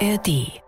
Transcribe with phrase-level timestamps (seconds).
[0.00, 0.60] ARD.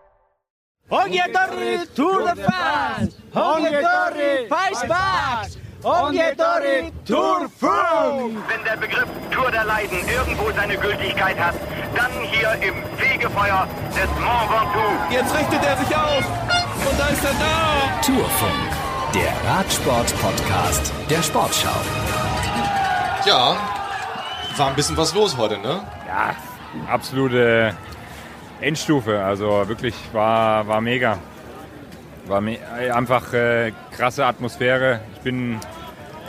[0.91, 3.13] Ongetorri Tour de France!
[3.35, 5.49] Ongetorri Paisbach!
[5.85, 8.37] Ongetorri Tour France!
[8.49, 11.55] Wenn der Begriff Tour der Leiden irgendwo seine Gültigkeit hat,
[11.95, 15.13] dann hier im Fegefeuer des Mont Ventoux.
[15.13, 16.25] Jetzt richtet er sich auf
[16.89, 18.01] und da ist er da!
[18.01, 18.71] Tourfunk,
[19.15, 21.81] der Radsport-Podcast der Sportschau.
[23.27, 23.57] Ja,
[24.57, 25.83] war ein bisschen was los heute, ne?
[26.07, 26.35] Ja,
[26.91, 27.77] absolute
[28.61, 29.23] Endstufe.
[29.23, 31.19] Also wirklich war, war mega.
[32.27, 32.59] War me
[32.93, 35.01] einfach äh, krasse Atmosphäre.
[35.15, 35.59] Ich bin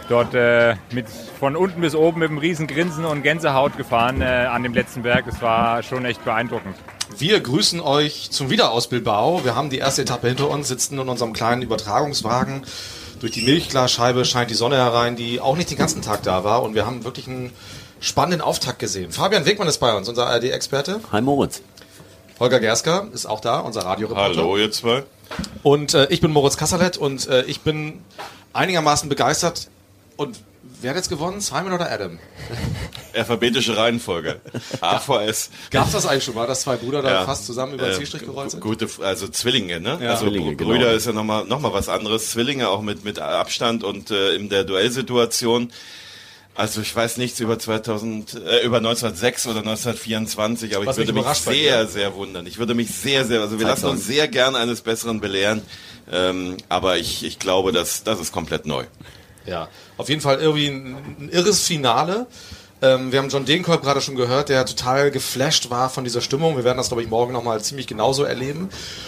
[0.08, 1.08] dort äh, mit
[1.40, 5.04] von unten bis oben mit einem riesen Grinsen und Gänsehaut gefahren äh, an dem letzten
[5.04, 5.26] Berg.
[5.28, 6.76] Es war schon echt beeindruckend.
[7.18, 9.44] Wir grüßen euch zum Wiederausbildbau.
[9.44, 12.64] Wir haben die erste Etappe hinter uns, sitzen in unserem kleinen Übertragungswagen.
[13.20, 16.64] Durch die Milchglasscheibe scheint die Sonne herein, die auch nicht den ganzen Tag da war.
[16.64, 17.52] Und wir haben wirklich einen
[18.00, 19.12] spannenden Auftakt gesehen.
[19.12, 21.02] Fabian Wegmann ist bei uns, unser ARD-Experte.
[21.12, 21.62] Hi Moritz.
[22.40, 24.42] Holger Gersker ist auch da, unser Radioreporter.
[24.42, 25.04] Hallo, ihr zwei.
[25.64, 28.02] Und äh, ich bin Moritz Kasserlet und äh, ich bin
[28.54, 29.68] einigermaßen begeistert.
[30.16, 30.40] Und
[30.82, 31.42] wer hat jetzt gewonnen?
[31.42, 32.18] Simon oder Adam?
[33.14, 34.40] Alphabetische Reihenfolge.
[34.80, 35.50] AVS.
[35.72, 37.26] Gab es das eigentlich schon mal, dass zwei Brüder da Ja.
[37.26, 38.62] fast zusammen über den Äh, Zielstrich gerollt sind?
[38.62, 40.00] Gute, also Zwillinge, ne?
[40.02, 40.12] Ja.
[40.12, 40.72] also Zwillinge, genau.
[40.72, 42.32] Brüder ist ja nochmal noch mal was anderes.
[42.32, 45.72] Zwillinge auch mit, mit Abstand und äh, in der Duellsituation.
[46.60, 51.14] Also ich weiß nichts über 2000, äh, über 1906 oder 1924, aber Was ich würde
[51.14, 52.46] mich mich sehr, sehr wundern.
[52.48, 53.96] Ich würde mich sehr, sehr, also wir lassen Zeitplan.
[53.96, 55.62] uns sehr gern eines Besseren belehren,
[56.12, 58.84] ähm, aber ich, ich glaube, dass das ist komplett neu.
[59.46, 62.28] Ja, auf jeden Fall irgendwie ein, ein irres Finale.
[62.82, 66.58] Ähm, wir haben John Degenkolb gerade schon gehört, der total geflasht war von dieser Stimmung.
[66.58, 68.68] Wir werden das, glaube ich, morgen nochmal ziemlich genauso erleben.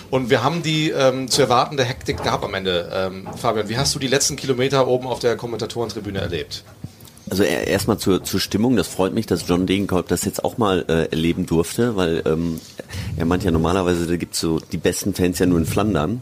[0.09, 2.89] Und wir haben die ähm, zu erwartende Hektik gehabt am Ende.
[2.93, 6.63] Ähm, Fabian, wie hast du die letzten Kilometer oben auf der Kommentatorentribüne erlebt?
[7.31, 10.57] Also er- erstmal zur, zur Stimmung, das freut mich, dass John Degenkolb das jetzt auch
[10.57, 12.59] mal äh, erleben durfte, weil ähm,
[13.15, 16.21] er meint ja normalerweise, da gibt's so die besten Fans ja nur in Flandern.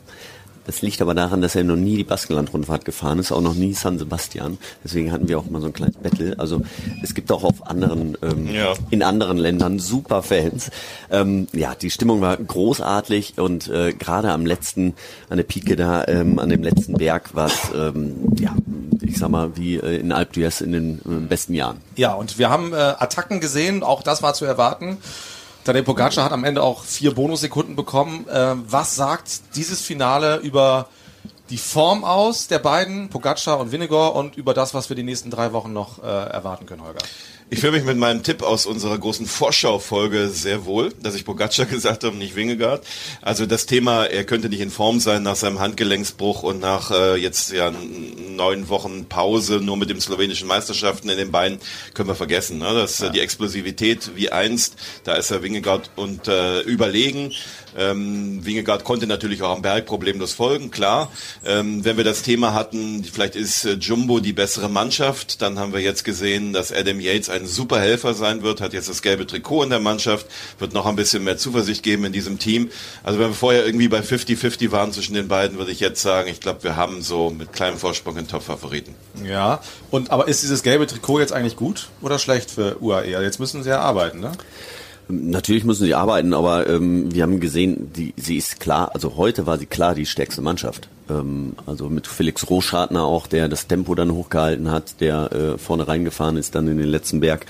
[0.68, 3.74] Das liegt aber daran, dass er noch nie die Baskenland-Rundfahrt gefahren ist, auch noch nie
[3.74, 4.60] San Sebastian.
[4.84, 6.36] Deswegen hatten wir auch mal so ein kleines Battle.
[6.38, 6.62] Also
[7.02, 8.76] es gibt auch auf anderen, ähm, Ja.
[8.92, 10.70] in anderen Ländern super Fans.
[11.10, 14.94] Ähm, ja, die Stimmung war großartig und äh, gerade am letzten,
[15.30, 18.54] an der Pike da, ähm, an dem letzten Berg war es, ähm, ja,
[19.10, 21.82] ich sag mal, wie äh, in Alpe d'Huez in den äh, besten Jahren.
[21.96, 24.98] Ja, und wir haben äh, Attacken gesehen, auch das war zu erwarten.
[25.66, 28.28] Tadej Pogacar hat am Ende auch vier Bonussekunden bekommen.
[28.28, 30.88] Äh, was sagt dieses Finale über
[31.50, 35.32] die Form aus der beiden, Pogacar und Vinegar, und über das, was wir die nächsten
[35.32, 37.00] drei Wochen noch äh, erwarten können, Holger?
[37.52, 41.66] Ich fühle mich mit meinem Tipp aus unserer großen Vorschaufolge sehr wohl, dass ich Pogacar
[41.70, 42.86] gesagt habe, nicht Wingegaard.
[43.24, 47.16] Also das Thema, er könnte nicht in Form sein nach seinem Handgelenksbruch und nach äh,
[47.16, 47.72] jetzt ja
[48.40, 51.60] neun Wochen Pause nur mit den slowenischen Meisterschaften in den Beinen,
[51.94, 52.58] können wir vergessen.
[52.58, 52.74] Ne?
[52.74, 57.34] Das, äh, Die Explosivität wie einst, da ist er Wingegaard und äh, überlegen.
[57.78, 61.12] Ähm, Wingegaard konnte natürlich auch am Berg problemlos folgen, klar.
[61.46, 65.74] Ähm, wenn wir das Thema hatten, vielleicht ist äh, Jumbo die bessere Mannschaft, dann haben
[65.74, 69.28] wir jetzt gesehen, dass Adam Yates ein super Helfer sein wird, hat jetzt das gelbe
[69.28, 70.26] Trikot in der Mannschaft,
[70.58, 72.70] wird noch ein bisschen mehr Zuversicht geben in diesem Team.
[73.04, 76.30] Also wenn wir vorher irgendwie bei 50-50 waren zwischen den beiden, würde ich jetzt sagen,
[76.30, 78.96] ich glaube, wir haben so mit kleinem Vorsprung einen Top-Favoriten.
[79.26, 79.60] Ja,
[79.92, 83.16] und aber ist dieses gelbe Trikot jetzt eigentlich gut oder schlecht für UAE?
[83.16, 84.32] Also Jetzt müssen sie ja arbeiten, ne?
[85.10, 89.48] Natürlich müssen sie arbeiten, aber ähm, wir haben gesehen, die, sie ist klar, also heute
[89.48, 90.88] war sie klar die stärkste Mannschaft.
[91.10, 95.88] Ähm, also mit Felix Rohschartner auch, der das Tempo dann hochgehalten hat, der äh, vorne
[95.88, 97.46] reingefahren ist dann in den letzten Berg.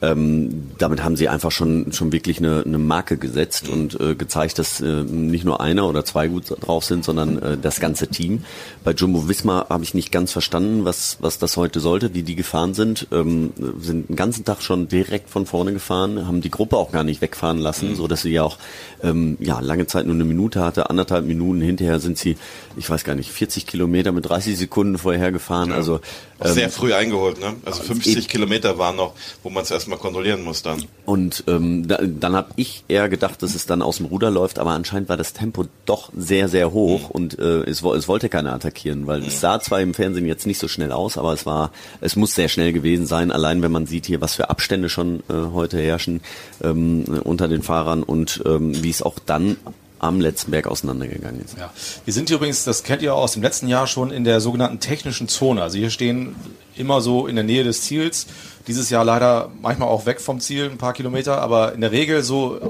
[0.00, 4.60] Ähm, damit haben sie einfach schon schon wirklich eine, eine Marke gesetzt und äh, gezeigt,
[4.60, 8.44] dass äh, nicht nur einer oder zwei gut drauf sind, sondern äh, das ganze Team.
[8.84, 12.36] Bei Jumbo Visma habe ich nicht ganz verstanden, was was das heute sollte, wie die
[12.36, 13.08] gefahren sind.
[13.10, 17.02] Ähm, sind den ganzen Tag schon direkt von vorne gefahren, haben die Gruppe auch gar
[17.02, 18.58] nicht wegfahren lassen, so dass sie ja auch
[19.02, 22.36] ähm, ja lange Zeit nur eine Minute hatte, anderthalb Minuten hinterher sind sie,
[22.76, 25.72] ich weiß gar nicht, 40 Kilometer mit 30 Sekunden vorher gefahren.
[25.72, 26.00] Also
[26.38, 27.54] Auch ähm, sehr früh eingeholt, ne?
[27.64, 28.26] Also 50 eben.
[28.26, 30.84] Kilometer waren noch, wo man es erstmal kontrollieren muss dann.
[31.04, 34.58] Und ähm, da, dann habe ich eher gedacht, dass es dann aus dem Ruder läuft,
[34.58, 38.52] aber anscheinend war das Tempo doch sehr, sehr hoch und äh, es, es wollte keiner
[38.52, 41.72] attackieren, weil es sah zwar im Fernsehen jetzt nicht so schnell aus, aber es war,
[42.00, 45.20] es muss sehr schnell gewesen sein, allein wenn man sieht hier, was für Abstände schon
[45.28, 46.20] äh, heute herrschen
[46.62, 49.56] ähm, unter den Fahrern und ähm, wie es auch dann
[49.98, 51.58] am letzten Berg auseinandergegangen ist.
[51.58, 51.72] Ja.
[52.04, 54.40] Wir sind hier übrigens, das kennt ihr auch aus dem letzten Jahr schon, in der
[54.40, 55.62] sogenannten technischen Zone.
[55.62, 56.36] Also hier stehen
[56.76, 58.26] immer so in der Nähe des Ziels.
[58.66, 62.22] Dieses Jahr leider manchmal auch weg vom Ziel, ein paar Kilometer, aber in der Regel
[62.22, 62.60] so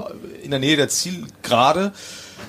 [0.43, 1.91] in der Nähe der Zielgerade.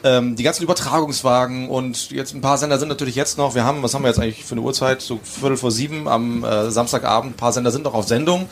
[0.03, 3.83] Ähm, die ganzen Übertragungswagen und jetzt ein paar Sender sind natürlich jetzt noch, wir haben,
[3.83, 5.03] was haben wir jetzt eigentlich für eine Uhrzeit?
[5.03, 8.49] So Viertel vor sieben am äh, Samstagabend, ein paar Sender sind noch auf Sendung.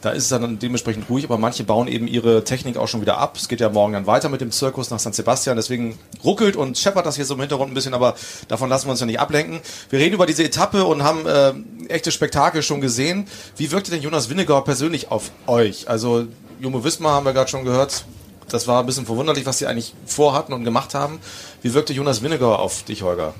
[0.00, 3.18] Da ist es dann dementsprechend ruhig, aber manche bauen eben ihre Technik auch schon wieder
[3.18, 3.36] ab.
[3.36, 6.78] Es geht ja morgen dann weiter mit dem Zirkus nach San Sebastian, deswegen ruckelt und
[6.78, 8.14] scheppert das hier so im Hintergrund ein bisschen, aber
[8.46, 9.60] davon lassen wir uns ja nicht ablenken.
[9.90, 11.52] Wir reden über diese Etappe und haben äh,
[11.92, 13.26] echte Spektakel schon gesehen.
[13.56, 15.88] Wie wirkte denn Jonas Winnegauer persönlich auf euch?
[15.88, 16.26] Also
[16.60, 18.04] Jumbo Wismar haben wir gerade schon gehört,
[18.48, 21.18] das war ein bisschen verwunderlich, was sie eigentlich vorhatten und gemacht haben.
[21.62, 23.34] Wie wirkte Jonas Winnegauer auf dich, Holger?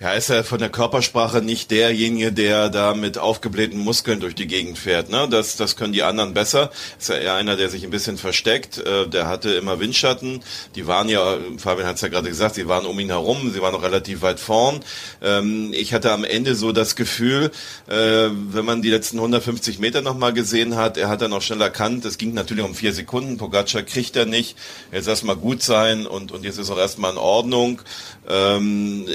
[0.00, 4.46] Ja, ist er von der Körpersprache nicht derjenige, der da mit aufgeblähten Muskeln durch die
[4.46, 5.10] Gegend fährt.
[5.10, 5.26] Ne?
[5.28, 6.70] Das, das können die anderen besser.
[7.00, 8.78] Ist ja eher einer, der sich ein bisschen versteckt.
[8.78, 10.44] Äh, der hatte immer Windschatten.
[10.76, 13.50] Die waren ja, Fabian hat es ja gerade gesagt, sie waren um ihn herum.
[13.52, 14.78] Sie waren noch relativ weit vorn.
[15.20, 17.50] Ähm, ich hatte am Ende so das Gefühl,
[17.88, 21.60] äh, wenn man die letzten 150 Meter nochmal gesehen hat, er hat dann auch schnell
[21.60, 23.36] erkannt, es ging natürlich um vier Sekunden.
[23.36, 24.56] Pogacar kriegt er nicht.
[24.92, 27.82] Jetzt erstmal gut sein und, und jetzt ist auch erstmal in Ordnung.
[28.28, 29.06] Ähm,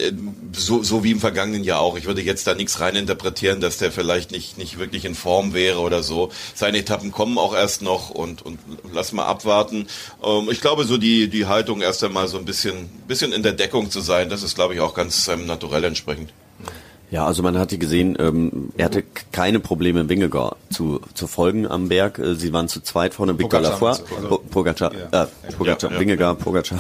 [0.52, 1.98] so, so wie im vergangenen Jahr auch.
[1.98, 5.80] Ich würde jetzt da nichts reininterpretieren, dass der vielleicht nicht, nicht wirklich in Form wäre
[5.80, 6.32] oder so.
[6.56, 8.60] Seine Etappen kommen auch erst noch und, und
[8.92, 9.88] lass mal abwarten.
[10.24, 13.54] Ähm, ich glaube, so die, die Haltung erst einmal so ein bisschen, bisschen in der
[13.54, 16.34] Deckung zu sein, das ist, glaube ich, auch ganz seinem Naturell entsprechend.
[17.14, 21.88] Ja, also man hatte gesehen, ähm, er hatte keine Probleme, Wingegar zu, zu folgen am
[21.88, 22.18] Berg.
[22.18, 25.26] Äh, sie waren zu zweit vorne, Victor Lafroy, also, Pogacar, ja.
[25.26, 26.02] äh, Pogacar, ja, ja.
[26.02, 26.80] Wingegar, Pogacar,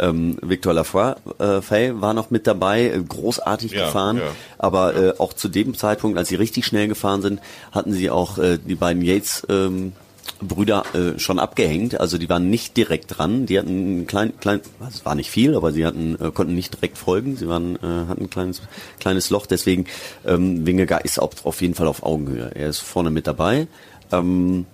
[0.00, 4.24] ähm, Victor Lafroy, äh, Fay war noch mit dabei, äh, großartig ja, gefahren, ja.
[4.58, 7.40] aber äh, auch zu dem Zeitpunkt, als sie richtig schnell gefahren sind,
[7.70, 9.92] hatten sie auch äh, die beiden Yates ähm,
[10.40, 13.46] Brüder äh, schon abgehängt, also die waren nicht direkt dran.
[13.46, 16.74] Die hatten ein klein, klein, es war nicht viel, aber sie hatten äh, konnten nicht
[16.74, 17.36] direkt folgen.
[17.36, 18.62] Sie waren äh, hatten ein kleines
[18.98, 19.46] kleines Loch.
[19.46, 19.86] Deswegen
[20.26, 22.50] ähm, Wingegar ist auf, auf jeden Fall auf Augenhöhe.
[22.54, 23.66] Er ist vorne mit dabei.
[24.12, 24.66] Ähm,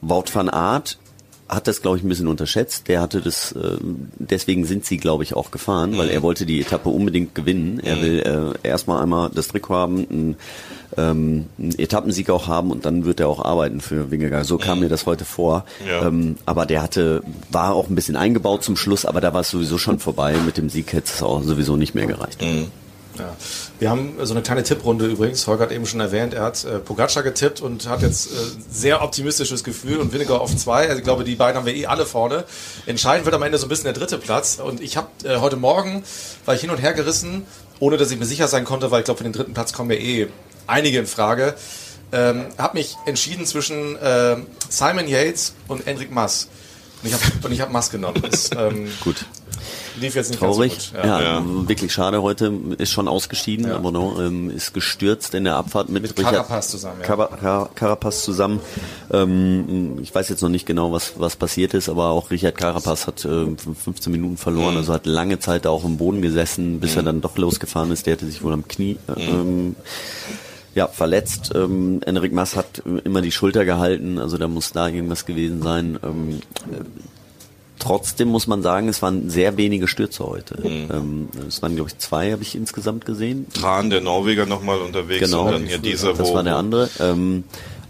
[0.00, 0.98] Wout van Aert
[1.48, 2.88] hat das, glaube ich, ein bisschen unterschätzt.
[2.88, 3.76] Der hatte das, äh,
[4.18, 5.98] deswegen sind sie, glaube ich, auch gefahren, mhm.
[5.98, 7.80] weil er wollte die Etappe unbedingt gewinnen.
[7.80, 8.02] Er mhm.
[8.02, 10.36] will äh, erstmal einmal das Trikot haben, einen,
[10.96, 14.44] ähm, einen Etappensieg auch haben und dann wird er auch arbeiten für Wingegaard.
[14.44, 14.84] So kam mhm.
[14.84, 15.64] mir das heute vor.
[15.88, 16.06] Ja.
[16.06, 19.50] Ähm, aber der hatte, war auch ein bisschen eingebaut zum Schluss, aber da war es
[19.50, 20.34] sowieso schon vorbei.
[20.44, 22.42] Mit dem Sieg hätte es auch sowieso nicht mehr gereicht.
[23.18, 23.36] Ja.
[23.78, 25.46] Wir haben so eine kleine Tipprunde übrigens.
[25.46, 28.36] Holger hat eben schon erwähnt, er hat äh, Pogacar getippt und hat jetzt äh,
[28.70, 30.86] sehr optimistisches Gefühl und Winnegar auf zwei.
[30.86, 32.44] Also ich glaube, die beiden haben wir eh alle vorne.
[32.86, 34.58] Entscheidend wird am Ende so ein bisschen der dritte Platz.
[34.62, 36.04] Und ich habe äh, heute Morgen,
[36.44, 37.46] war ich hin und her gerissen,
[37.80, 39.90] ohne dass ich mir sicher sein konnte, weil ich glaube, für den dritten Platz kommen
[39.90, 40.28] wir eh
[40.66, 41.54] einige in Frage.
[42.12, 44.36] Ähm, habe mich entschieden zwischen äh,
[44.68, 46.48] Simon Yates und Enric Mas.
[47.02, 47.08] Und
[47.52, 48.22] ich habe hab Mas genommen.
[48.22, 49.26] Das, ähm, Gut
[50.00, 50.72] lief jetzt nicht Traurig.
[50.72, 51.04] ganz so gut.
[51.04, 51.20] Ja.
[51.20, 51.68] Ja, ja.
[51.68, 52.52] wirklich schade heute.
[52.78, 53.76] Ist schon ausgeschieden, ja.
[53.76, 57.00] aber no, ähm, ist gestürzt in der Abfahrt mit, mit Carapaz zusammen.
[57.00, 57.06] Ja.
[57.06, 58.60] Car Carapaz zusammen.
[59.12, 63.06] Ähm, ich weiß jetzt noch nicht genau, was, was passiert ist, aber auch Richard Carapaz
[63.06, 64.78] hat äh, 15 Minuten verloren, mhm.
[64.78, 66.98] also hat lange Zeit da auch im Boden gesessen, bis mhm.
[66.98, 68.06] er dann doch losgefahren ist.
[68.06, 69.40] Der hatte sich wohl am Knie äh, mhm.
[69.40, 69.76] ähm,
[70.74, 71.52] ja, verletzt.
[71.54, 75.98] Ähm, Enric Mass hat immer die Schulter gehalten, also da muss da irgendwas gewesen sein.
[76.04, 76.40] Ähm,
[77.86, 80.56] Trotzdem muss man sagen, es waren sehr wenige Stürze heute.
[80.60, 80.88] Mhm.
[80.92, 83.46] Ähm, es waren, glaube ich, zwei habe ich insgesamt gesehen.
[83.52, 85.24] Tran, der Norweger, nochmal unterwegs.
[85.24, 86.90] Genau, und dann hier dieser, das war der andere.
[87.00, 87.44] Ähm,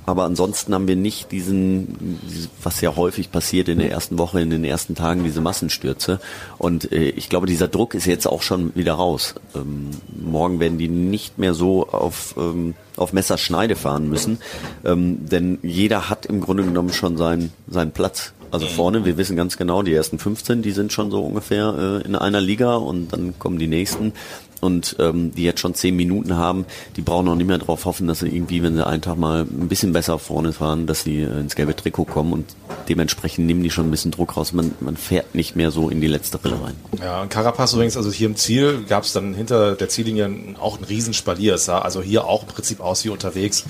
[0.06, 2.20] aber ansonsten haben wir nicht diesen,
[2.62, 6.20] was ja häufig passiert in der ersten Woche, in den ersten Tagen, diese Massenstürze.
[6.58, 9.34] Und äh, ich glaube, dieser Druck ist jetzt auch schon wieder raus.
[9.56, 14.38] Ähm, morgen werden die nicht mehr so auf, ähm, auf Messerschneide fahren müssen,
[14.84, 19.36] ähm, denn jeder hat im Grunde genommen schon seinen, seinen Platz also vorne, wir wissen
[19.36, 23.12] ganz genau, die ersten 15, die sind schon so ungefähr äh, in einer Liga und
[23.12, 24.12] dann kommen die nächsten
[24.60, 28.06] und ähm, die jetzt schon zehn Minuten haben, die brauchen auch nicht mehr darauf hoffen,
[28.06, 31.20] dass sie irgendwie, wenn sie einen Tag mal ein bisschen besser vorne fahren, dass sie
[31.22, 32.56] äh, ins gelbe Trikot kommen und
[32.88, 34.52] dementsprechend nehmen die schon ein bisschen Druck raus.
[34.52, 36.74] Man, man fährt nicht mehr so in die letzte Rille rein.
[37.00, 40.78] Ja, und Carapaz übrigens, also hier im Ziel gab es dann hinter der Ziellinie auch
[40.78, 41.54] ein Riesenspalier.
[41.54, 43.64] Es sah also hier auch im Prinzip aus wie unterwegs.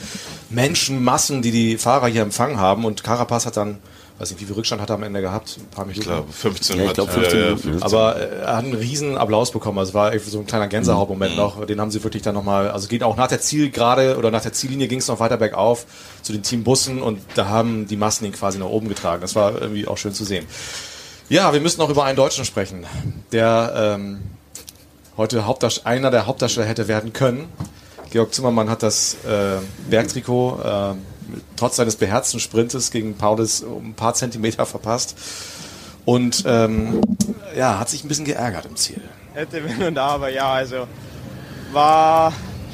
[0.50, 3.78] Menschenmassen, die die Fahrer hier empfangen haben und Carapaz hat dann
[4.18, 5.58] weiß nicht, wie viel Rückstand hat er am Ende gehabt?
[5.58, 6.00] Ein paar Minuten.
[6.00, 6.78] Ich glaube, 15.
[6.78, 7.82] Ja, ich glaube, 15 äh, Minuten.
[7.82, 9.78] Aber er hat einen riesen Applaus bekommen.
[9.78, 11.38] Also es war so ein kleiner Gänsehautmoment mhm.
[11.38, 11.66] noch.
[11.66, 14.52] Den haben sie wirklich dann nochmal, also geht auch nach der Zielgerade oder nach der
[14.52, 15.86] Ziellinie ging es noch weiter bergauf
[16.22, 19.20] zu den Teambussen und da haben die Massen ihn quasi nach oben getragen.
[19.20, 20.46] Das war irgendwie auch schön zu sehen.
[21.28, 22.86] Ja, wir müssen noch über einen Deutschen sprechen,
[23.32, 24.20] der ähm,
[25.16, 25.44] heute
[25.84, 27.48] einer der Hauptdarsteller hätte werden können.
[28.10, 29.58] Georg Zimmermann hat das äh,
[29.90, 30.94] Bergtrikot äh,
[31.56, 35.16] trotz seines beherzten Sprintes gegen Paulus um ein paar Zentimeter verpasst.
[36.04, 37.00] Und ähm,
[37.56, 39.02] ja, hat sich ein bisschen geärgert im Ziel.
[39.34, 40.86] Hätte, wenn und aber, ja, also
[41.72, 42.32] war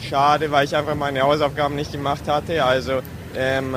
[0.09, 2.65] schade, weil ich einfach meine Hausaufgaben nicht gemacht hatte.
[2.65, 3.01] Also
[3.35, 3.75] ähm,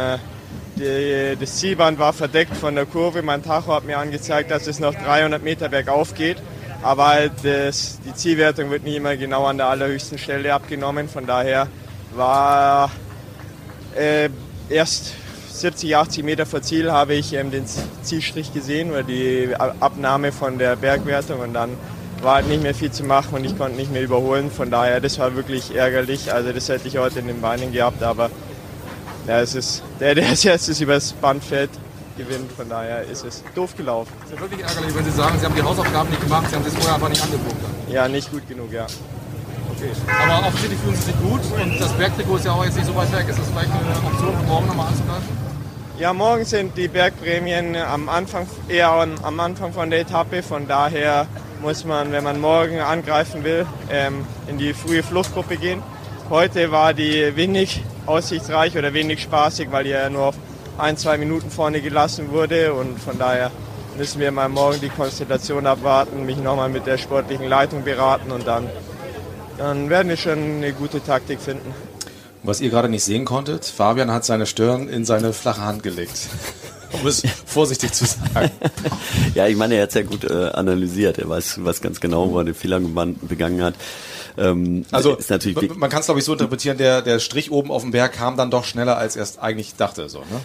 [0.75, 3.21] die, das Zielband war verdeckt von der Kurve.
[3.21, 6.37] Mein Tacho hat mir angezeigt, dass es noch 300 Meter bergauf geht.
[6.81, 11.07] Aber halt das, die Zielwertung wird nicht immer genau an der allerhöchsten Stelle abgenommen.
[11.07, 11.67] Von daher
[12.13, 12.91] war
[13.95, 14.29] äh,
[14.69, 15.13] erst
[15.53, 17.65] 70, 80 Meter vor Ziel habe ich ähm, den
[18.03, 21.71] Zielstrich gesehen oder die Abnahme von der Bergwertung und dann
[22.21, 24.51] war halt nicht mehr viel zu machen und ich konnte nicht mehr überholen.
[24.51, 26.33] Von daher, das war wirklich ärgerlich.
[26.33, 28.29] Also das hätte ich heute in den Beinen gehabt, aber
[29.27, 31.69] ja, es ist der, der als erstes übers Band fällt,
[32.17, 32.51] gewinnt.
[32.51, 34.11] Von daher ist es doof gelaufen.
[34.23, 36.55] Es ist ja wirklich ärgerlich, wenn Sie sagen, Sie haben die Hausaufgaben nicht gemacht, Sie
[36.55, 37.55] haben es vorher einfach nicht angeguckt.
[37.89, 38.87] Ja, nicht gut genug, ja.
[39.85, 40.23] Okay.
[40.23, 42.95] Aber offensichtlich fühlen Sie sich gut und das Bergtrikot ist ja auch jetzt nicht so
[42.95, 43.27] weit weg.
[43.29, 45.45] Ist das vielleicht eine Option, morgen nochmal anzugreifen?
[45.99, 50.43] Ja, morgen sind die Bergprämien am Anfang, eher am Anfang von der Etappe.
[50.43, 51.27] Von daher
[51.61, 55.81] muss man, wenn man morgen angreifen will, ähm, in die frühe Fluchtgruppe gehen.
[56.29, 60.35] Heute war die wenig aussichtsreich oder wenig spaßig, weil die ja nur auf
[60.77, 63.51] ein, zwei Minuten vorne gelassen wurde und von daher
[63.97, 68.45] müssen wir mal morgen die Konstellation abwarten, mich nochmal mit der sportlichen Leitung beraten und
[68.45, 68.69] dann,
[69.57, 71.73] dann werden wir schon eine gute Taktik finden.
[72.43, 76.27] Was ihr gerade nicht sehen konntet, Fabian hat seine Stirn in seine flache Hand gelegt.
[77.01, 78.51] um es vorsichtig zu sagen.
[79.33, 81.17] ja, ich meine, er hat es ja gut äh, analysiert.
[81.17, 83.75] Er weiß, was ganz genau, wo er den Fehler begangen hat.
[84.37, 87.71] Ähm, also ist natürlich man kann es glaube ich so interpretieren, der, der Strich oben
[87.71, 90.09] auf dem Berg kam dann doch schneller als er es eigentlich dachte.
[90.09, 90.41] So, ne?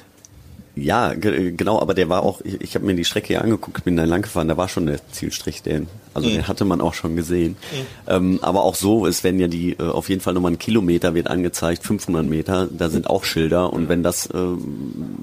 [0.81, 3.97] Ja, genau, aber der war auch, ich, ich habe mir die Strecke hier angeguckt, bin
[3.97, 6.33] da lang gefahren, da war schon der Zielstrich, den, also mhm.
[6.33, 7.57] den hatte man auch schon gesehen.
[7.73, 7.77] Mhm.
[8.09, 11.15] Ähm, aber auch so, es werden ja die, äh, auf jeden Fall nochmal ein Kilometer
[11.15, 14.39] wird angezeigt, 500 Meter, da sind auch Schilder und wenn das äh,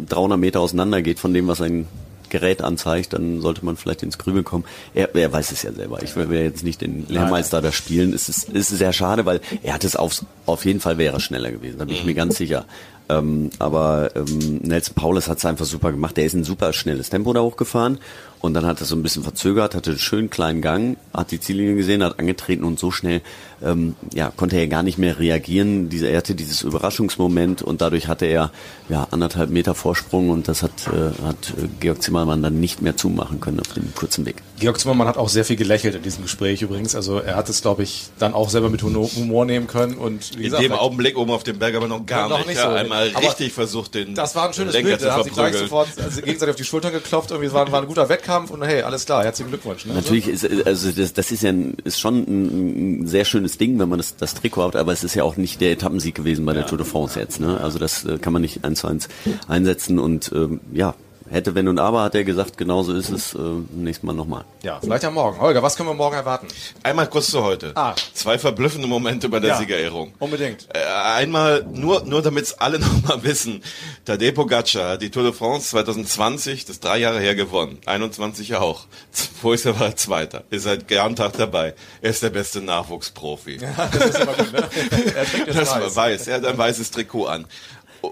[0.09, 1.87] 300 Meter auseinander geht von dem, was ein
[2.29, 4.65] Gerät anzeigt, dann sollte man vielleicht ins Grübeln kommen.
[4.93, 6.03] Er, er weiß es ja selber.
[6.03, 8.13] Ich will jetzt nicht den Lehrmeister da spielen.
[8.13, 11.19] Es ist, es ist sehr schade, weil er hat es auf, auf jeden Fall wäre
[11.19, 11.79] schneller gewesen.
[11.79, 12.65] Da bin ich mir ganz sicher.
[13.09, 16.17] Ähm, aber ähm, Nelson Paulus hat es einfach super gemacht.
[16.17, 17.99] Der ist ein super schnelles Tempo da hochgefahren
[18.39, 21.39] und dann hat er so ein bisschen verzögert, hatte einen schönen kleinen Gang, hat die
[21.39, 23.21] Ziellinie gesehen, hat angetreten und so schnell
[23.61, 25.89] ähm, ja, konnte er gar nicht mehr reagieren.
[25.89, 28.51] Diese, er hatte dieses Überraschungsmoment und dadurch hatte er
[28.89, 32.95] ja, anderthalb Meter Vorsprung und das hat, äh, hat äh, Georg Zimmermann dann nicht mehr
[32.95, 34.43] zumachen können auf dem kurzen Weg.
[34.59, 36.95] Georg Zimmermann hat auch sehr viel gelächelt in diesem Gespräch übrigens.
[36.95, 39.95] Also er hat es, glaube ich, dann auch selber mit Humor nehmen können.
[39.97, 42.49] Und wie gesagt, in dem Augenblick oben auf dem Berg aber noch gar noch nicht.
[42.49, 42.67] nicht so.
[42.67, 45.03] einmal aber richtig versucht, den Das war ein schönes Lenker Bild.
[45.03, 47.31] Da haben sich gleich sofort also gegenseitig auf die Schultern geklopft.
[47.31, 49.85] Irgendwie war, war ein guter Wettkampf und hey, alles klar, herzlichen Glückwunsch.
[49.85, 49.93] Ne?
[49.93, 53.87] Natürlich ist also das, das ist ja ein, ist schon ein sehr schönes Ding, wenn
[53.87, 56.51] man das, das Trikot hat, aber es ist ja auch nicht der Etappensieg gewesen bei
[56.53, 56.67] der ja.
[56.67, 57.39] Tour de France jetzt.
[57.39, 57.57] Ne?
[57.61, 59.07] Also das äh, kann man nicht eins zu eins
[59.47, 60.95] einsetzen und ähm, ja,
[61.29, 63.39] hätte wenn und aber, hat er gesagt, genauso ist es äh,
[63.71, 64.45] nächstes Mal nochmal.
[64.63, 65.39] Ja, vielleicht am Morgen.
[65.39, 66.47] Holger, was können wir morgen erwarten?
[66.83, 67.71] Einmal kurz zu heute.
[67.75, 67.95] Ah.
[68.13, 70.13] Zwei verblüffende Momente bei der ja, Siegerehrung.
[70.19, 70.67] Unbedingt.
[70.73, 73.63] Äh, einmal, nur, nur damit es alle nochmal wissen,
[74.05, 77.79] Tadej Pogacar hat die Tour de France 2020, das ist drei Jahre her gewonnen.
[77.85, 78.85] 21 auch.
[79.41, 80.43] Vorher war er Zweiter.
[80.49, 81.73] Ist seit Jahr Tag dabei.
[82.01, 83.57] Er ist der beste Nachwuchsprofi.
[83.57, 84.67] Ja, das ist immer gut, ne?
[85.47, 85.95] Er das weiß.
[85.95, 86.27] weiß.
[86.27, 87.45] Er hat ein weißes Trikot an.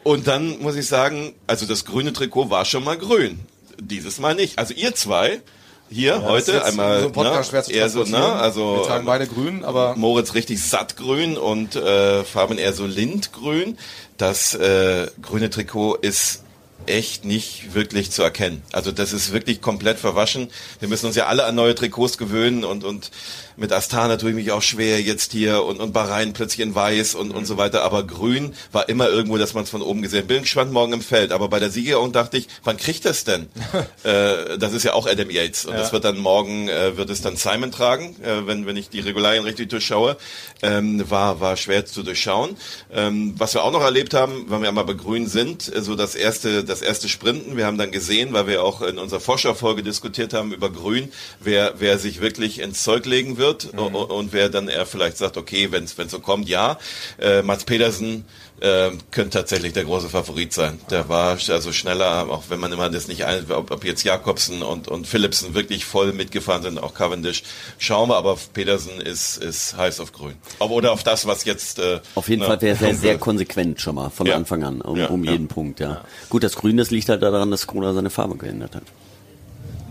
[0.03, 3.39] Und dann muss ich sagen, also das grüne Trikot war schon mal grün.
[3.79, 4.57] Dieses Mal nicht.
[4.57, 5.41] Also ihr zwei
[5.89, 9.27] hier ja, heute einmal so ein Podcast ne, eher so, ne, also wir tragen beide
[9.27, 13.77] grün, aber Moritz richtig sattgrün und äh, Farben eher so lindgrün.
[14.17, 16.43] Das äh, grüne Trikot ist
[16.87, 18.61] echt nicht wirklich zu erkennen.
[18.71, 20.49] Also das ist wirklich komplett verwaschen.
[20.79, 23.11] Wir müssen uns ja alle an neue Trikots gewöhnen und und
[23.57, 27.15] mit Astana tue ich mich auch schwer jetzt hier und, und Bahrain plötzlich in weiß
[27.15, 27.83] und, und so weiter.
[27.83, 30.27] Aber grün war immer irgendwo, dass man es von oben gesehen.
[30.27, 31.31] Bin gespannt morgen im Feld.
[31.31, 33.47] Aber bei der Siegerehrung dachte ich, wann kriegt das denn?
[34.03, 35.65] äh, das ist ja auch Adam Yates.
[35.65, 35.79] Und ja.
[35.79, 38.99] das wird dann morgen, äh, wird es dann Simon tragen, äh, wenn, wenn ich die
[38.99, 40.17] Regularien richtig durchschaue.
[40.61, 42.57] Ähm, war, war schwer zu durchschauen.
[42.93, 45.95] Ähm, was wir auch noch erlebt haben, wenn wir einmal bei grün sind, so also
[45.95, 47.57] das erste, das erste Sprinten.
[47.57, 51.75] Wir haben dann gesehen, weil wir auch in unserer Vorschaufolge diskutiert haben über grün, wer,
[51.79, 53.79] wer sich wirklich ins Zeug legen wird mhm.
[53.79, 56.77] und, und, wer dann er vielleicht sagt, okay, wenn es so kommt, ja.
[57.19, 58.25] Äh, Mats Pedersen
[58.61, 60.79] äh, könnte tatsächlich der große Favorit sein.
[60.89, 64.61] Der war also schneller, auch wenn man immer das nicht ein, ob, ob jetzt Jakobsen
[64.61, 67.43] und, und Philipsen wirklich voll mitgefahren sind, auch Cavendish.
[67.77, 70.35] Schauen wir, aber Pedersen ist, ist heiß auf grün.
[70.59, 71.79] Oder auf das, was jetzt.
[71.79, 74.35] Äh, auf jeden ne, Fall wäre er sehr konsequent schon mal von ja.
[74.35, 76.01] Anfang an, um, ja, um jeden Punkt, ja.
[76.29, 78.83] Gut, das Grün, das liegt halt daran, dass Skoda seine Farbe geändert hat.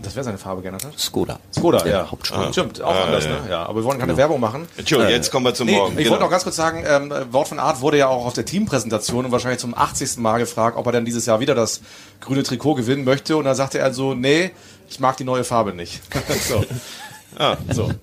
[0.05, 0.99] Das wäre seine Farbe hat?
[0.99, 1.39] Skoda.
[1.53, 2.11] Skoda, der ja.
[2.11, 2.53] Hauptsponsor.
[2.53, 3.31] Stimmt, auch ah, anders, ja.
[3.31, 3.37] ne?
[3.49, 4.17] Ja, aber wir wollen keine genau.
[4.17, 4.67] Werbung machen.
[4.77, 5.93] Entschuldigung, äh, jetzt kommen wir zum nee, Morgen.
[5.93, 6.11] Ich genau.
[6.11, 9.25] wollte noch ganz kurz sagen, ähm, Wort von Art wurde ja auch auf der Teampräsentation
[9.25, 10.17] und wahrscheinlich zum 80.
[10.17, 11.81] Mal gefragt, ob er denn dieses Jahr wieder das
[12.21, 13.35] grüne Trikot gewinnen möchte.
[13.37, 14.51] Und da sagte er so, nee,
[14.89, 16.01] ich mag die neue Farbe nicht.
[16.47, 16.63] so.
[17.37, 17.91] Ah, so.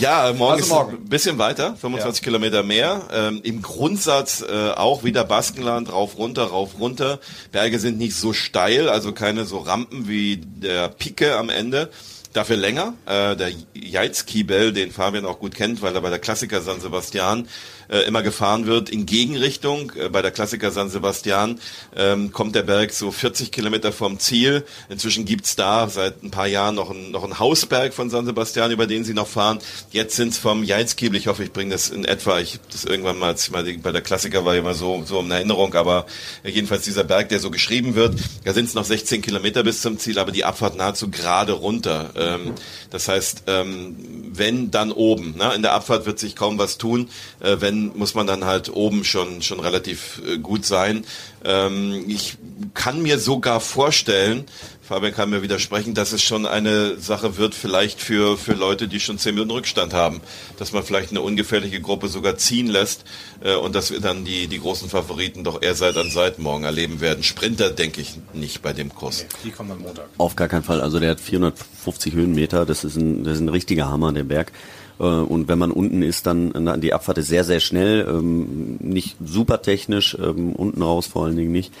[0.00, 0.92] ja, morgen also morgen.
[0.92, 2.24] ist ein bisschen weiter, 25 ja.
[2.24, 3.02] Kilometer mehr.
[3.12, 7.18] Ähm, Im Grundsatz äh, auch wieder Baskenland, rauf, runter, rauf, runter.
[7.52, 11.90] Berge sind nicht so steil, also keine so Rampen wie der Pike am Ende.
[12.32, 12.92] Dafür länger.
[13.06, 17.48] Äh, der Jaizkibel, den Fabian auch gut kennt, weil er bei der Klassiker San Sebastian
[17.88, 19.92] äh, immer gefahren wird in Gegenrichtung.
[19.96, 21.60] Äh, bei der Klassiker San Sebastian
[21.96, 24.64] ähm, kommt der Berg so 40 Kilometer vom Ziel.
[24.88, 28.70] Inzwischen gibt's da seit ein paar Jahren noch einen, noch einen Hausberg von San Sebastian,
[28.70, 29.58] über den sie noch fahren.
[29.90, 33.34] Jetzt sind's vom Jeinskiebel, ich hoffe, ich bringe das in etwa, ich das irgendwann mal,
[33.34, 36.06] ich mal bei der Klassiker war immer so, so in Erinnerung, aber
[36.44, 38.14] jedenfalls dieser Berg, der so geschrieben wird,
[38.44, 42.10] da sind's noch 16 Kilometer bis zum Ziel, aber die Abfahrt nahezu gerade runter.
[42.16, 42.52] Ähm,
[42.90, 43.96] das heißt, ähm,
[44.32, 45.52] wenn dann oben, ne?
[45.54, 47.08] in der Abfahrt wird sich kaum was tun,
[47.40, 51.04] äh, wenn muss man dann halt oben schon, schon relativ äh, gut sein.
[51.44, 52.36] Ähm, ich
[52.74, 54.44] kann mir sogar vorstellen,
[54.86, 59.00] Fabian kann mir widersprechen, dass es schon eine Sache wird, vielleicht für, für Leute, die
[59.00, 60.20] schon zehn Minuten Rückstand haben,
[60.58, 63.04] dass man vielleicht eine ungefährliche Gruppe sogar ziehen lässt
[63.42, 66.62] äh, und dass wir dann die, die großen Favoriten doch eher Seite an Seite morgen
[66.62, 67.24] erleben werden.
[67.24, 69.22] Sprinter denke ich nicht bei dem Kurs.
[69.22, 70.06] Nee, die kommen am Montag.
[70.18, 70.80] Auf gar keinen Fall.
[70.80, 74.52] Also der hat 450 Höhenmeter, das ist ein, das ist ein richtiger Hammer, der Berg.
[74.98, 79.16] Äh, und wenn man unten ist, dann die Abfahrt ist sehr, sehr schnell, ähm, nicht
[79.24, 81.72] super technisch, ähm, unten raus vor allen Dingen nicht.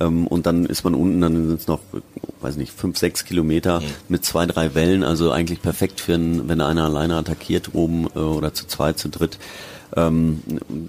[0.00, 1.80] Ähm, und dann ist man unten, dann sind es noch,
[2.40, 3.84] weiß nicht, fünf, sechs Kilometer mhm.
[4.08, 8.18] mit zwei, drei Wellen, also eigentlich perfekt für ein, wenn einer alleine attackiert oben äh,
[8.18, 9.38] oder zu zweit, zu dritt.
[9.96, 10.40] Ähm,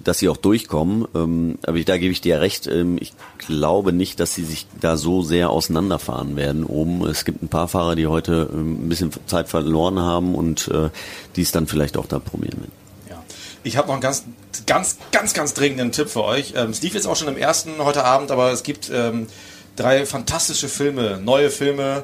[0.03, 1.07] dass sie auch durchkommen.
[1.15, 2.67] Ähm, aber ich, da gebe ich dir recht.
[2.67, 7.03] Ähm, ich glaube nicht, dass sie sich da so sehr auseinanderfahren werden oben.
[7.07, 10.91] Es gibt ein paar Fahrer, die heute ähm, ein bisschen Zeit verloren haben und äh,
[11.35, 12.80] die es dann vielleicht auch da probieren werden.
[13.63, 14.23] Ich habe noch einen ganz,
[14.65, 16.53] ganz, ganz, ganz dringenden Tipp für euch.
[16.55, 19.27] Ähm, es lief jetzt auch schon im ersten heute Abend, aber es gibt ähm,
[19.75, 22.03] drei fantastische Filme, neue Filme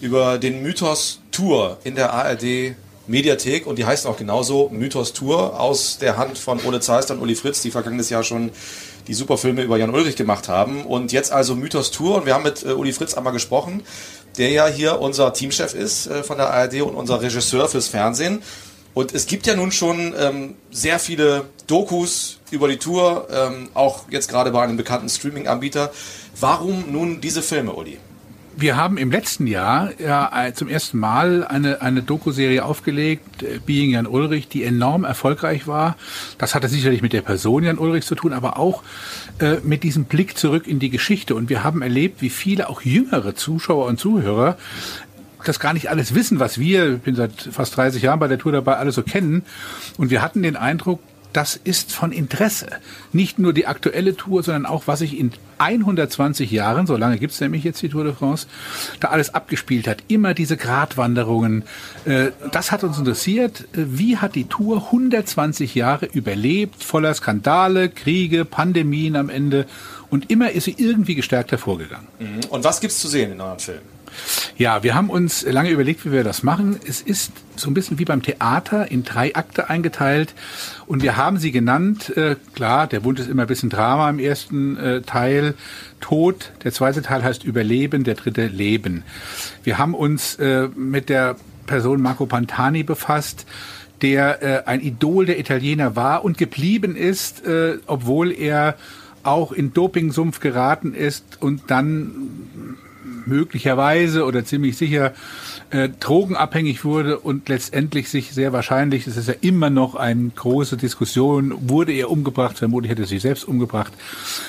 [0.00, 2.76] über den Mythos Tour in der ARD
[3.06, 7.20] Mediathek und die heißen auch genauso Mythos Tour aus der Hand von Ole Zeister und
[7.20, 8.50] Uli Fritz, die vergangenes Jahr schon
[9.06, 10.84] die Superfilme über Jan Ulrich gemacht haben.
[10.84, 13.82] Und jetzt also Mythos Tour und wir haben mit äh, Uli Fritz einmal gesprochen,
[14.38, 18.42] der ja hier unser Teamchef ist äh, von der ARD und unser Regisseur fürs Fernsehen.
[18.96, 24.08] Und es gibt ja nun schon ähm, sehr viele Dokus über die Tour, ähm, auch
[24.08, 25.92] jetzt gerade bei einem bekannten Streaming-Anbieter.
[26.40, 27.98] Warum nun diese Filme, Uli?
[28.58, 33.58] Wir haben im letzten Jahr ja äh, zum ersten Mal eine, eine Doku-Serie aufgelegt, äh,
[33.66, 35.98] Being Jan Ulrich, die enorm erfolgreich war.
[36.38, 38.82] Das hatte sicherlich mit der Person Jan Ulrich zu tun, aber auch
[39.40, 41.34] äh, mit diesem Blick zurück in die Geschichte.
[41.34, 44.56] Und wir haben erlebt, wie viele auch jüngere Zuschauer und Zuhörer
[45.48, 48.38] das gar nicht alles wissen, was wir, ich bin seit fast 30 Jahren bei der
[48.38, 49.44] Tour dabei, alle so kennen.
[49.96, 51.00] Und wir hatten den Eindruck,
[51.36, 52.66] das ist von Interesse.
[53.12, 57.40] Nicht nur die aktuelle Tour, sondern auch, was sich in 120 Jahren, so lange gibt's
[57.40, 58.46] nämlich jetzt die Tour de France,
[59.00, 59.98] da alles abgespielt hat.
[60.08, 61.64] Immer diese Gratwanderungen.
[62.06, 63.68] Äh, das hat uns interessiert.
[63.74, 69.66] Äh, wie hat die Tour 120 Jahre überlebt, voller Skandale, Kriege, Pandemien am Ende?
[70.08, 72.06] Und immer ist sie irgendwie gestärkt hervorgegangen.
[72.18, 72.40] Mhm.
[72.48, 73.80] Und was gibt's zu sehen in eurem Film?
[74.56, 76.78] Ja, wir haben uns lange überlegt, wie wir das machen.
[76.86, 80.34] Es ist so ein bisschen wie beim Theater in drei Akte eingeteilt
[80.86, 84.18] und wir haben sie genannt, äh, klar, der Bund ist immer ein bisschen Drama im
[84.18, 85.54] ersten äh, Teil,
[86.00, 89.02] Tod, der zweite Teil heißt Überleben, der dritte Leben.
[89.64, 93.46] Wir haben uns äh, mit der Person Marco Pantani befasst,
[94.02, 98.76] der äh, ein Idol der Italiener war und geblieben ist, äh, obwohl er
[99.22, 102.45] auch in Dopingsumpf geraten ist und dann
[103.26, 105.12] möglicherweise oder ziemlich sicher
[105.70, 110.76] äh, drogenabhängig wurde und letztendlich sich sehr wahrscheinlich, das ist ja immer noch eine große
[110.76, 113.92] Diskussion, wurde er umgebracht, vermutlich hätte er sich selbst umgebracht.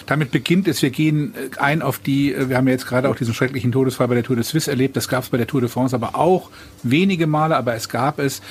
[0.06, 3.10] Damit beginnt es, wir gehen äh, ein auf die, äh, wir haben ja jetzt gerade
[3.10, 5.47] auch diesen schrecklichen Todesfall bei der Tour de Suisse erlebt, das gab es bei der
[5.47, 6.49] Tour de France aber auch
[6.84, 8.41] wenige Male, aber es gab es.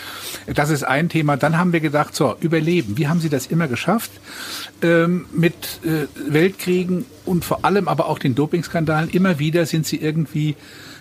[0.47, 1.37] Das ist ein Thema.
[1.37, 2.97] Dann haben wir gedacht, so, überleben.
[2.97, 4.11] Wie haben Sie das immer geschafft?
[4.83, 9.11] Ähm, mit äh, Weltkriegen und vor allem aber auch den Dopingskandalen.
[9.11, 10.57] Immer wieder sind Sie irgendwie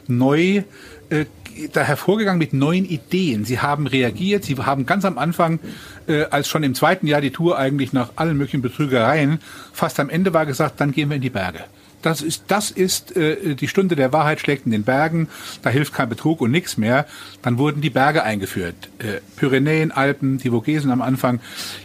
[0.08, 0.64] neu
[1.10, 1.26] äh,
[1.74, 3.46] da hervorgegangen mit neuen Ideen.
[3.46, 5.60] Sie haben reagiert, sie haben ganz am Anfang,
[6.08, 9.40] äh, als schon im zweiten Jahr die Tour eigentlich nach allen möglichen Betrügereien,
[9.74, 11.66] fast am Ende war gesagt, dann gehen wir in die Berge.
[12.06, 15.28] Das ist, das ist äh, die Stunde der Wahrheit schlägt in den Bergen.
[15.64, 17.08] Da hilft kein Betrug und nichts mehr.
[17.42, 18.76] Dann wurden die Berge eingeführt.
[19.00, 21.40] Äh, Pyrenäen, Alpen, die Vogesen am Anfang.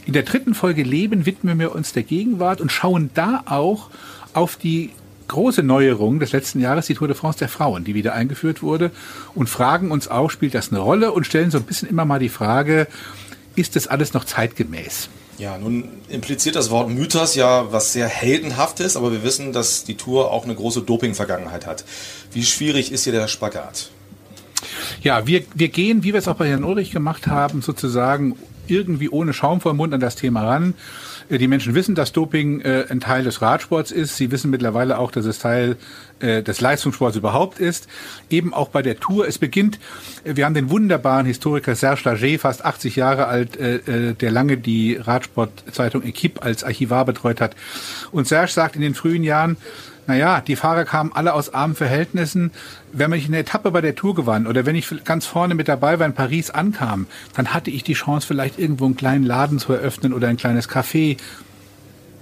[0.04, 3.88] In der dritten Folge Leben widmen wir uns der Gegenwart und schauen da auch
[4.34, 4.90] auf die
[5.30, 8.90] große Neuerung des letzten Jahres, die Tour de France der Frauen, die wieder eingeführt wurde
[9.34, 12.18] und fragen uns auch, spielt das eine Rolle und stellen so ein bisschen immer mal
[12.18, 12.86] die Frage,
[13.56, 15.08] ist das alles noch zeitgemäß?
[15.38, 19.96] Ja, nun impliziert das Wort Mythos ja was sehr heldenhaftes, aber wir wissen, dass die
[19.96, 21.84] Tour auch eine große Doping-Vergangenheit hat.
[22.32, 23.90] Wie schwierig ist hier der Spagat?
[25.00, 28.36] Ja, wir, wir gehen, wie wir es auch bei Herrn Ulrich gemacht haben, sozusagen
[28.70, 30.74] irgendwie ohne Schaum vor dem Mund an das Thema ran.
[31.28, 34.16] Äh, Die Menschen wissen, dass Doping äh, ein Teil des Radsports ist.
[34.16, 35.76] Sie wissen mittlerweile auch, dass es Teil
[36.20, 37.88] äh, des Leistungssports überhaupt ist.
[38.28, 39.26] Eben auch bei der Tour.
[39.26, 39.78] Es beginnt,
[40.24, 46.02] wir haben den wunderbaren Historiker Serge Lager, fast 80 Jahre alt, der lange die Radsportzeitung
[46.02, 47.56] Equipe als Archivar betreut hat.
[48.12, 49.56] Und Serge sagt in den frühen Jahren,
[50.06, 52.50] naja, die Fahrer kamen alle aus armen Verhältnissen.
[52.92, 55.98] Wenn ich eine Etappe bei der Tour gewann oder wenn ich ganz vorne mit dabei
[55.98, 59.72] war in Paris ankam, dann hatte ich die Chance, vielleicht irgendwo einen kleinen Laden zu
[59.72, 61.16] eröffnen oder ein kleines Café.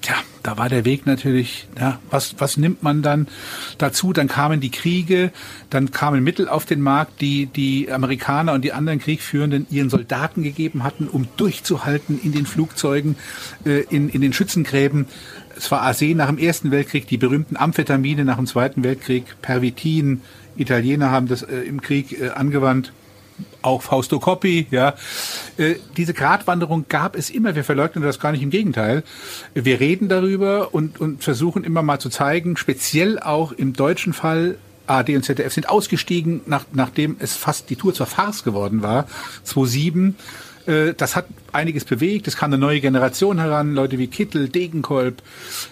[0.08, 3.28] Tja, da war der Weg natürlich, ja, was, was nimmt man dann
[3.76, 4.14] dazu?
[4.14, 5.32] Dann kamen die Kriege,
[5.68, 10.42] dann kamen Mittel auf den Markt, die die Amerikaner und die anderen Kriegführenden ihren Soldaten
[10.42, 13.16] gegeben hatten, um durchzuhalten in den Flugzeugen,
[13.66, 15.04] äh, in, in den Schützengräben.
[15.58, 20.22] Es war Arsen nach dem Ersten Weltkrieg, die berühmten Amphetamine nach dem Zweiten Weltkrieg, Pervitin,
[20.56, 22.92] Italiener haben das äh, im Krieg äh, angewandt
[23.62, 24.94] auch Fausto Coppi, ja.
[25.56, 27.54] Äh, diese Gratwanderung gab es immer.
[27.54, 28.42] Wir verleugnen das gar nicht.
[28.42, 29.02] Im Gegenteil.
[29.54, 34.56] Wir reden darüber und, und versuchen immer mal zu zeigen, speziell auch im deutschen Fall,
[34.86, 39.06] AD und ZDF sind ausgestiegen, nach, nachdem es fast die Tour zur Farce geworden war,
[39.44, 40.16] 2007.
[40.66, 42.28] Äh, Das hat einiges bewegt.
[42.28, 45.22] Es kam eine neue Generation heran, Leute wie Kittel, Degenkolb.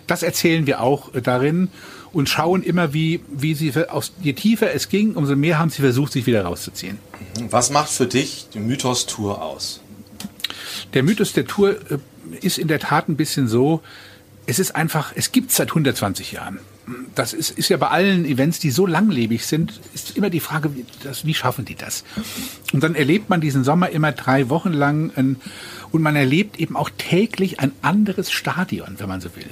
[0.07, 1.69] Das erzählen wir auch äh, darin
[2.12, 5.83] und schauen immer, wie, wie sie, aus, je tiefer es ging, umso mehr haben sie
[5.83, 6.99] versucht, sich wieder rauszuziehen.
[7.51, 9.81] Was macht für dich die Mythos-Tour aus?
[10.95, 11.99] Der Mythos der Tour äh,
[12.40, 13.83] ist in der Tat ein bisschen so,
[14.47, 16.61] es ist einfach, es gibt seit 120 Jahren.
[17.16, 20.77] Das ist, ist ja bei allen Events, die so langlebig sind, ist immer die Frage,
[20.77, 22.05] wie, das, wie schaffen die das?
[22.73, 25.37] Und dann erlebt man diesen Sommer immer drei Wochen lang ein,
[25.90, 29.49] und man erlebt eben auch täglich ein anderes Stadion, wenn man so will.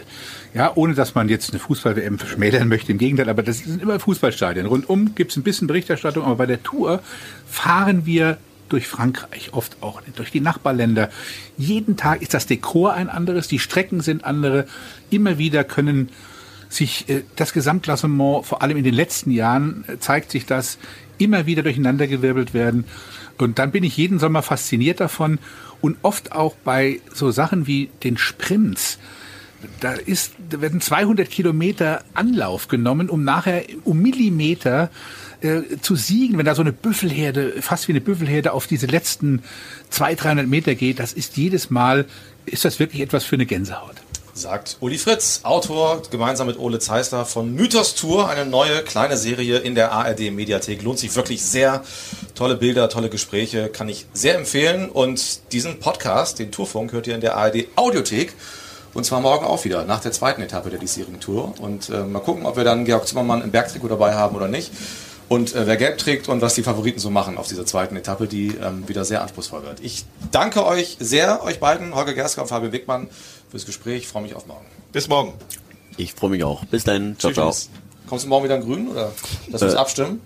[0.55, 3.99] Ja, ohne dass man jetzt eine Fußball-WM verschmälern möchte, im Gegenteil, aber das sind immer
[3.99, 4.67] Fußballstadien.
[4.67, 7.03] Rundum gibt es ein bisschen Berichterstattung, aber bei der Tour
[7.45, 8.39] fahren wir
[8.69, 11.11] durch Frankreich, oft auch durch die Nachbarländer.
[11.57, 14.67] Jeden Tag ist das Dekor ein anderes, die Strecken sind andere.
[15.11, 16.11] Immer wieder können
[16.69, 20.79] sich äh, das Gesamtklassement, vor allem in den letzten Jahren, äh, zeigt sich das,
[21.19, 22.85] immer wieder durcheinandergewirbelt werden.
[23.39, 25.39] Und dann bin ich jeden Sommer fasziniert davon
[25.81, 28.99] und oft auch bei so Sachen wie den Sprints.
[29.81, 34.91] Da, ist, da werden 200 Kilometer Anlauf genommen, um nachher um Millimeter
[35.41, 36.39] äh, zu siegen.
[36.39, 39.43] Wenn da so eine Büffelherde, fast wie eine Büffelherde auf diese letzten
[39.91, 42.07] 200, 300 Meter geht, das ist jedes Mal,
[42.47, 43.97] ist das wirklich etwas für eine Gänsehaut.
[44.37, 49.59] Sagt Uli Fritz, Autor, gemeinsam mit Ole Zeisler von Mythos Tour, eine neue kleine Serie
[49.59, 50.83] in der ARD Mediathek.
[50.83, 51.85] Lohnt sich wirklich sehr.
[52.35, 54.89] Tolle Bilder, tolle Gespräche, kann ich sehr empfehlen.
[54.89, 58.35] Und diesen Podcast, den Tourfunk, hört ihr in der ARD Audiothek.
[58.95, 61.55] Und zwar morgen auch wieder, nach der zweiten Etappe der diesjährigen Tour.
[61.61, 64.71] Und äh, mal gucken, ob wir dann Georg Zimmermann im Bergtrikot dabei haben oder nicht.
[65.29, 68.27] Und äh, wer gelb trägt und was die Favoriten so machen auf dieser zweiten Etappe,
[68.29, 69.81] die ähm, wieder sehr anspruchsvoll wird.
[69.81, 73.09] Ich danke euch sehr, euch beiden, Holger Gersker und Fabian Wegmann,
[73.51, 74.03] fürs Gespräch.
[74.03, 74.67] Ich freue mich auf morgen.
[74.93, 75.33] Bis morgen.
[75.97, 76.65] Ich freue mich auch.
[76.67, 77.17] Bis dann.
[77.19, 77.51] Ciao, ciao.
[77.51, 77.71] Tschüss.
[78.09, 79.13] Kommst du morgen wieder in grün oder
[79.49, 80.21] lass uns Äh, abstimmen?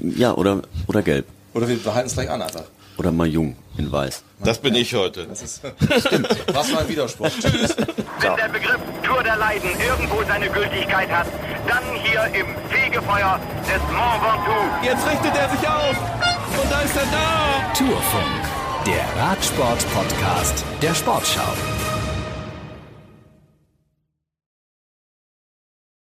[0.00, 1.26] Ja, oder, oder gelb.
[1.54, 2.64] Oder wir behalten es gleich an einfach.
[2.98, 4.22] Oder mal jung in weiß.
[4.44, 5.26] Das bin ich heute.
[5.26, 5.62] Das ist,
[6.06, 6.28] stimmt.
[6.52, 7.28] Was für ein Widerspruch.
[7.28, 7.76] Tschüss.
[8.20, 11.26] Wenn der Begriff Tour der Leiden irgendwo seine Gültigkeit hat,
[11.68, 14.84] dann hier im Fegefeuer des Mont Ventoux.
[14.84, 15.96] Jetzt richtet er sich auf.
[16.62, 17.72] Und da ist er da.
[17.74, 21.81] Tourfunk, der Radsport-Podcast der Sportschau.